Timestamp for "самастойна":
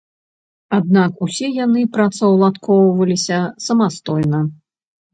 3.71-4.39